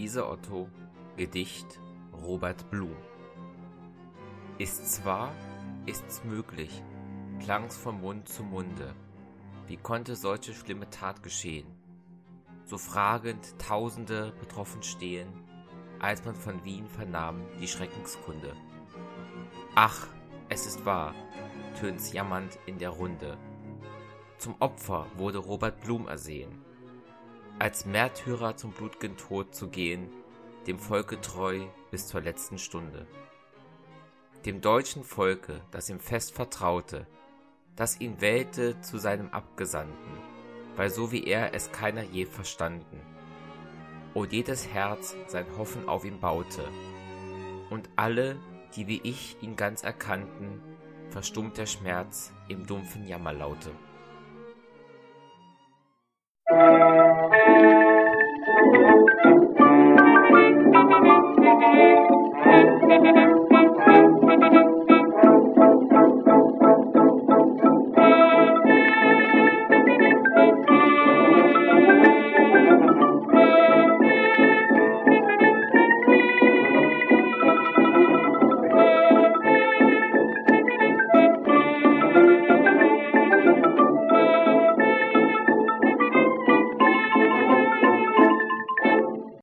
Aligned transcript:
Luise 0.00 0.26
Otto 0.26 0.66
Gedicht 1.18 1.78
Robert 2.24 2.70
Blum 2.70 2.96
Ist's 4.56 5.04
wahr, 5.04 5.30
ist's 5.84 6.24
möglich, 6.24 6.82
klang's 7.38 7.76
von 7.76 8.00
Mund 8.00 8.26
zu 8.26 8.42
Munde. 8.42 8.94
Wie 9.66 9.76
konnte 9.76 10.16
solche 10.16 10.54
schlimme 10.54 10.88
Tat 10.88 11.22
geschehen? 11.22 11.66
So 12.64 12.78
fragend 12.78 13.58
Tausende 13.58 14.32
betroffen 14.40 14.82
stehen, 14.82 15.28
als 15.98 16.24
man 16.24 16.34
von 16.34 16.64
Wien 16.64 16.88
vernahm 16.88 17.42
die 17.60 17.68
Schreckenskunde. 17.68 18.56
Ach, 19.74 20.06
es 20.48 20.64
ist 20.64 20.86
wahr, 20.86 21.14
tönt's 21.78 22.14
jammernd 22.14 22.58
in 22.64 22.78
der 22.78 22.90
Runde. 22.90 23.36
Zum 24.38 24.54
Opfer 24.60 25.08
wurde 25.18 25.38
Robert 25.38 25.82
Blum 25.82 26.08
ersehen 26.08 26.69
als 27.60 27.84
Märtyrer 27.84 28.56
zum 28.56 28.72
blutgen 28.72 29.18
Tod 29.18 29.54
zu 29.54 29.68
gehen, 29.68 30.08
dem 30.66 30.78
Volke 30.78 31.20
treu 31.20 31.60
bis 31.90 32.08
zur 32.08 32.22
letzten 32.22 32.58
Stunde. 32.58 33.06
Dem 34.46 34.62
deutschen 34.62 35.04
Volke, 35.04 35.60
das 35.70 35.90
ihm 35.90 36.00
fest 36.00 36.32
vertraute, 36.32 37.06
das 37.76 38.00
ihn 38.00 38.22
wählte 38.22 38.80
zu 38.80 38.96
seinem 38.96 39.28
Abgesandten, 39.28 40.12
weil 40.76 40.88
so 40.88 41.12
wie 41.12 41.24
er 41.24 41.52
es 41.52 41.70
keiner 41.70 42.02
je 42.02 42.24
verstanden. 42.24 42.98
Und 44.14 44.32
jedes 44.32 44.66
Herz 44.66 45.14
sein 45.26 45.46
Hoffen 45.58 45.86
auf 45.86 46.06
ihn 46.06 46.18
baute. 46.18 46.66
Und 47.68 47.90
alle, 47.94 48.38
die 48.74 48.88
wie 48.88 49.02
ich 49.04 49.36
ihn 49.42 49.56
ganz 49.56 49.82
erkannten, 49.82 50.62
verstummt 51.10 51.58
der 51.58 51.66
Schmerz 51.66 52.32
im 52.48 52.66
dumpfen 52.66 53.06
Jammerlaute. 53.06 53.70